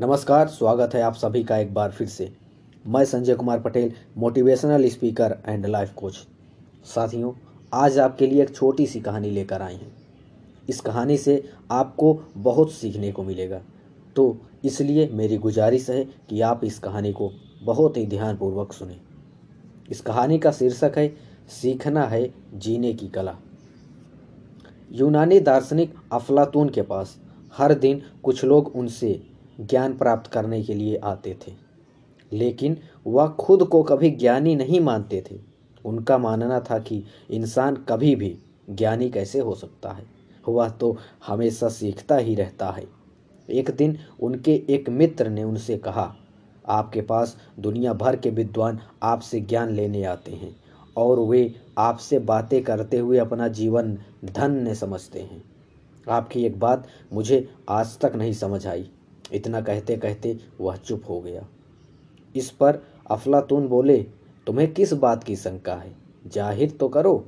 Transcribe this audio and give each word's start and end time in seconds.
नमस्कार, 0.00 0.48
स्वागत 0.48 0.94
है 0.94 1.00
आप 1.02 1.14
सभी 1.14 1.42
का 1.44 1.56
एक 1.58 1.74
बार 1.74 1.90
फिर 1.90 2.06
से। 2.08 2.32
मैं 2.86 3.04
Sanjay 3.04 3.34
Kumar 3.34 3.60
Patel 3.60 3.92
motivational 4.18 4.88
speaker 4.88 5.36
and 5.46 5.66
life 5.66 5.92
coach 5.94 6.14
साथियों, 6.84 7.32
आज 7.74 7.98
आपके 7.98 8.26
लिए 8.26 8.42
एक 8.42 8.54
छोटी 8.54 8.86
सी 8.86 9.00
कहानी 9.00 9.30
लेकर 9.30 9.62
आए 9.62 9.74
हैं। 9.74 9.92
इस 10.68 10.80
कहानी 10.80 11.16
से 11.16 11.50
आपको 11.70 12.22
बहुत 12.36 12.72
सीखने 12.72 13.12
को 13.12 13.22
मिलेगा। 13.22 13.60
तो 14.16 14.38
इसलिए 14.64 15.08
मेरी 15.12 15.38
गुजारिश 15.38 15.90
है 15.90 16.04
कि 16.04 16.40
आप 16.40 16.64
इस 16.64 16.78
कहानी 16.78 17.12
को 17.12 17.30
बहुत 17.62 17.96
ही 17.96 18.06
ध्यानपूर्वक 18.06 18.72
सुने। 18.72 18.96
इस 19.90 20.00
कहानी 20.00 20.38
का 20.38 20.52
शीर्षक 20.52 20.92
है, 20.96 21.08
सीखना 21.62 22.04
है 22.04 22.34
जीने 22.54 22.92
की 22.92 23.08
कला। 23.08 23.36
यूनानी 24.92 25.40
दार्शनिक 25.40 25.94
अफलातून 26.12 26.68
के 26.68 26.82
पास 26.82 27.18
हर 27.56 27.74
दिन 27.74 28.02
कुछ 28.22 28.44
लोग 28.44 28.76
उनसे 28.76 29.29
ज्ञान 29.60 29.98
प्राप्त 29.98 30.30
करने 30.30 30.62
के 30.62 30.74
लिए 30.74 30.96
आते 30.96 31.38
थे। 31.48 31.52
लेकिन 32.32 32.76
वह 33.06 33.28
खुद 33.28 33.64
को 33.64 33.82
कभी 33.82 34.10
ज्ञानी 34.10 34.54
नहीं 34.54 34.80
मानते 34.80 35.24
थे। 35.30 35.40
उनका 35.84 36.18
मानना 36.18 36.60
था 36.60 36.78
कि 36.78 37.04
इंसान 37.30 37.76
कभी 37.76 38.16
भी 38.16 38.38
ज्ञानी 38.70 39.10
कैसे 39.10 39.40
हो 39.40 39.54
सकता 39.54 39.90
है। 39.90 40.04
वह 40.48 40.68
तो 40.68 40.96
हमेशा 41.26 41.68
सीखता 41.68 42.16
ही 42.16 42.34
रहता 42.34 42.70
है। 42.70 42.86
एक 43.50 43.70
दिन 43.70 43.98
उनके 44.20 44.64
एक 44.68 44.90
मित्र 44.90 45.28
ने 45.28 45.44
उनसे 45.44 45.78
कहा, 45.78 46.16
आपके 46.68 47.00
पास 47.00 47.36
दुनिया 47.58 47.92
भर 47.92 48.16
के 48.16 48.30
विद्वान 48.30 48.78
आपसे 49.02 49.40
ज्ञान 49.40 49.70
लेने 49.70 50.04
आते 50.04 50.30
हैं 50.30 50.56
और 50.96 51.20
वे 51.20 51.54
आपसे 51.78 52.18
बातें 52.18 52.62
करते 52.62 52.98
हुए 52.98 53.18
अपना 53.18 53.48
जीवन 53.48 53.98
धन्य 54.24 54.74
समझते 54.74 55.20
हैं। 55.20 55.44
आपकी 56.10 56.44
एक 56.44 56.60
बात 56.60 56.86
मुझे 57.12 57.48
आज 57.68 57.98
तक 57.98 58.12
नहीं 58.16 58.32
समझ 58.32 58.66
आई। 58.66 58.90
इतना 59.32 59.60
कहते 59.60 59.96
कहते 59.96 60.38
वह 60.60 60.76
चुप 60.76 61.02
हो 61.08 61.20
गया। 61.20 61.46
इस 62.36 62.50
पर 62.50 62.82
अफलातून 63.10 63.68
बोले, 63.68 64.06
तुम्हें 64.46 64.72
किस 64.72 64.92
बात 64.92 65.24
की 65.24 65.36
शंका 65.36 65.74
है? 65.74 65.92
ज़ाहिर 66.26 66.70
तो 66.70 66.88
करो। 66.88 67.24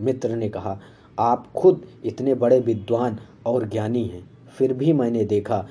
मित्र 0.00 0.36
ने 0.36 0.48
कहा, 0.48 0.80
आप 1.18 1.52
खुद 1.52 1.86
इतने 2.04 2.34
बड़े 2.34 2.60
विद्वान 2.60 3.18
और 3.46 3.68
ज्ञानी 3.68 4.04
हैं। 4.04 4.28
फिर 4.58 4.72
भी 4.72 4.92
मैंने 4.92 5.24
देखा 5.24 5.66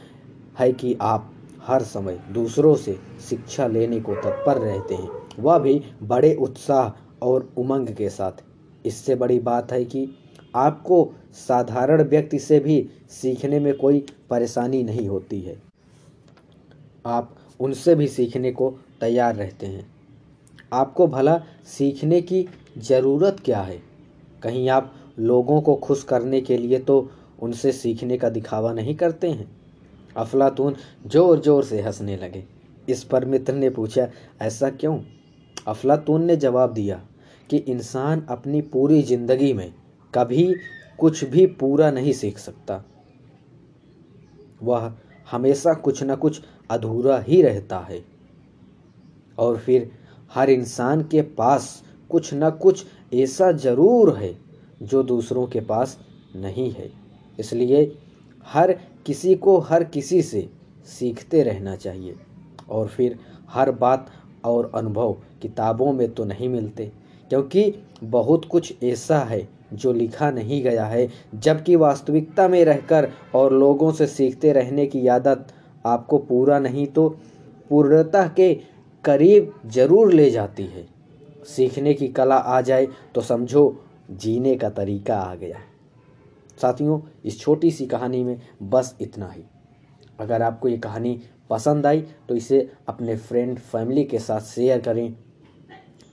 है 0.59 0.71
कि 0.73 0.97
आप 1.01 1.31
हर 1.63 1.83
समय 1.83 2.19
दूसरों 2.31 2.75
से 2.75 2.97
शिक्षा 3.29 3.67
लेने 3.67 3.99
को 3.99 4.15
तत्पर 4.15 4.57
रहते 4.57 4.95
हैं। 4.95 5.09
वह 5.39 5.57
भी 5.57 5.81
बड़े 6.03 6.33
उत्साह 6.35 6.91
और 7.25 7.49
उमंग 7.57 7.87
के 7.87 8.09
साथ। 8.09 8.43
इससे 8.85 9.15
बड़ी 9.15 9.39
बात 9.39 9.71
है 9.71 9.83
कि 9.85 10.07
आपको 10.55 11.13
साधारण 11.37 12.03
व्यक्ति 12.03 12.39
से 12.39 12.59
भी 12.59 12.89
सीखने 13.11 13.59
में 13.59 13.73
कोई 13.77 14.05
परेशानी 14.29 14.83
नहीं 14.83 15.07
होती 15.07 15.39
है। 15.41 15.57
आप 17.05 17.35
उनसे 17.59 17.95
भी 17.95 18.07
सीखने 18.07 18.51
को 18.51 18.69
तैयार 19.01 19.35
रहते 19.35 19.67
हैं। 19.67 19.85
आपको 20.73 21.07
भला 21.07 21.37
सीखने 21.67 22.21
की 22.21 22.47
ज़रूरत 22.77 23.37
क्या 23.45 23.61
है? 23.61 23.81
कहीं 24.43 24.69
आप 24.69 24.93
लोगों 25.19 25.61
को 25.61 25.75
खुश 25.75 26.03
करने 26.03 26.41
के 26.41 26.57
लिए 26.57 26.79
तो 26.79 27.09
उनसे 27.39 27.71
सीखने 27.71 28.17
का 28.17 28.29
दिखावा 28.29 28.73
नहीं 28.73 28.95
करते 28.95 29.29
हैं। 29.29 29.47
अफलातून 30.15 30.75
ज़ोर 31.07 31.39
ज़ोर 31.39 31.63
से 31.63 31.81
हंसने 31.81 32.17
लगे। 32.17 32.43
इस 32.89 33.03
पर 33.03 33.25
मित्र 33.25 33.53
ने 33.53 33.69
पूछा, 33.69 34.07
ऐसा 34.41 34.69
क्यों? 34.69 34.99
अफलातून 35.67 36.23
ने 36.23 36.35
जवाब 36.35 36.73
दिया 36.73 37.01
कि 37.49 37.57
इंसान 37.57 38.25
अपनी 38.29 38.61
पूरी 38.63 39.01
ज़िंदगी 39.01 39.51
में 39.53 39.71
कभी 40.15 40.53
कुछ 40.99 41.23
भी 41.23 41.45
पूरा 41.53 41.89
नहीं 41.91 42.13
सीख 42.13 42.37
सकता। 42.37 42.83
वह 44.63 44.91
हमेशा 45.31 45.73
कुछ 45.73 46.03
ना 46.03 46.15
कुछ 46.15 46.41
अधूरा 46.69 47.19
ही 47.19 47.41
रहता 47.41 47.79
है। 47.79 48.03
और 49.37 49.57
फिर 49.57 49.89
हर 50.31 50.49
इंसान 50.49 51.01
के 51.03 51.21
पास 51.21 51.83
कुछ 52.09 52.33
न 52.33 52.49
कुछ 52.61 52.85
ऐसा 53.13 53.51
ज़रूर 53.51 54.15
है 54.17 54.33
जो 54.81 55.01
दूसरों 55.03 55.45
के 55.47 55.59
पास 55.61 55.97
नहीं 56.35 56.71
है। 56.71 56.91
इसलिए 57.39 57.91
हर 58.45 58.71
किसी 59.05 59.35
को 59.35 59.57
हर 59.59 59.83
किसी 59.83 60.21
से 60.21 60.47
सीखते 60.89 61.43
रहना 61.43 61.75
चाहिए। 61.75 62.15
और 62.69 62.87
फिर 62.87 63.17
हर 63.49 63.71
बात 63.71 64.09
और 64.45 64.71
अनुभव 64.75 65.13
किताबों 65.41 65.91
में 65.93 66.09
तो 66.13 66.25
नहीं 66.25 66.49
मिलते, 66.49 66.91
क्योंकि 67.31 67.73
बहुत 68.03 68.45
कुछ 68.45 68.83
ऐसा 68.83 69.19
है 69.19 69.47
जो 69.75 69.93
लिखा 69.93 70.29
नहीं 70.31 70.61
गया 70.63 70.85
है, 70.85 71.07
जबकि 71.35 71.75
वास्तविकता 71.75 72.47
में 72.47 72.63
रहकर 72.65 73.09
और 73.35 73.53
लोगों 73.53 73.91
से 73.91 74.07
सीखते 74.07 74.53
रहने 74.53 74.85
की 74.87 75.07
आदत 75.09 75.47
आपको 75.85 76.17
पूरा 76.19 76.59
नहीं 76.59 76.85
तो 76.87 77.07
पूर्णता 77.69 78.27
के 78.29 78.53
करीब 79.03 79.53
ज़रूर 79.67 80.13
ले 80.13 80.29
जाती 80.31 80.63
है। 80.65 80.87
सीखने 81.47 81.93
की 81.93 82.07
कला 82.09 82.35
आ 82.35 82.59
जाए 82.61 82.87
तो 83.15 83.21
समझो, 83.21 83.81
जीने 84.11 84.55
का 84.55 84.69
तरीका 84.71 85.17
आ 85.17 85.35
गया 85.35 85.59
साथियों, 86.57 86.99
इस 87.25 87.39
छोटी 87.39 87.71
सी 87.71 87.85
कहानी 87.87 88.23
में 88.23 88.39
बस 88.63 88.95
इतना 89.01 89.29
ही। 89.29 89.43
अगर 90.19 90.41
आपको 90.41 90.67
ये 90.67 90.77
कहानी 90.77 91.19
पसंद 91.49 91.85
आई 91.85 92.01
तो 92.29 92.35
इसे 92.35 92.67
अपने 92.87 93.15
फ्रेंड 93.17 93.57
फैमिली 93.59 94.03
के 94.03 94.19
साथ 94.19 94.41
शेयर 94.43 94.79
करें, 94.81 95.13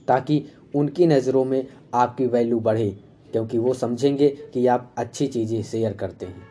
ताकि 0.08 0.44
उनकी 0.74 1.06
नज़रों 1.06 1.44
में 1.44 1.66
आपकी 1.94 2.26
वैल्यू 2.26 2.58
बढ़े। 2.60 2.94
क्योंकि 3.32 3.58
वो 3.58 3.74
समझेंगे 3.74 4.28
कि 4.28 4.66
आप 4.66 4.94
अच्छी 4.98 5.26
चीज़ें 5.26 5.62
शेयर 5.62 5.92
करते 5.92 6.26
हैं। 6.26 6.46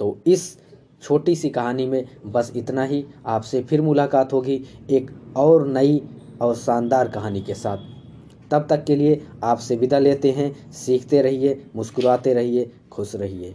तो 0.00 0.18
इस 0.26 0.58
छोटी 1.02 1.34
सी 1.36 1.50
कहानी 1.50 1.86
में 1.86 2.04
बस 2.26 2.52
इतना 2.56 2.84
ही। 2.84 3.04
आपसे 3.26 3.62
फिर 3.62 3.80
मुलाकात 3.80 4.32
होगी 4.32 4.62
एक 4.90 5.10
और 5.36 5.66
नई 5.66 6.02
और 6.40 6.54
शानदार 6.54 7.08
कहानी 7.08 7.40
के 7.40 7.54
साथ। 7.54 7.92
तब 8.50 8.66
तक 8.70 8.84
के 8.84 8.96
लिए 8.96 9.20
आपसे 9.44 9.76
विदा 9.76 9.98
लेते 9.98 10.30
हैं। 10.30 10.70
सीखते 10.70 11.22
रहिए, 11.22 11.66
मुस्कुराते 11.76 12.34
रहिए, 12.34 12.70
खुश 12.92 13.14
रहिए। 13.16 13.54